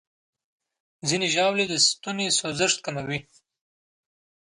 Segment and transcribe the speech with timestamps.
[1.07, 3.19] ځینې ژاولې د ستوني سوځښت کموي.